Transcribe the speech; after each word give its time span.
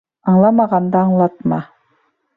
Аңламағанды 0.31 0.99
аңлатма. 1.03 1.63